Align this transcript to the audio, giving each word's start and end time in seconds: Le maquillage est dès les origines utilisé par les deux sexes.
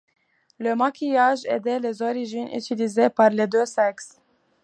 Le 0.57 0.75
maquillage 0.75 1.45
est 1.45 1.59
dès 1.59 1.79
les 1.79 2.01
origines 2.01 2.47
utilisé 2.47 3.11
par 3.11 3.29
les 3.29 3.45
deux 3.45 3.67
sexes. 3.67 4.19